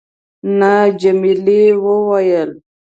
نه. 0.59 0.73
جميلې 1.01 1.61
وويل:. 1.83 2.51